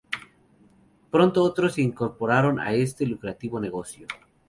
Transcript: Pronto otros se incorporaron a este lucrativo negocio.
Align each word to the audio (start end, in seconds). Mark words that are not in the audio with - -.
Pronto 1.11 1.43
otros 1.43 1.73
se 1.75 1.83
incorporaron 1.83 2.59
a 2.59 2.73
este 2.73 3.05
lucrativo 3.05 3.59
negocio. 3.59 4.07